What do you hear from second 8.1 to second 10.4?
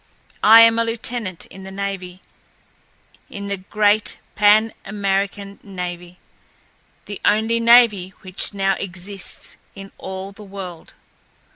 which now exists in all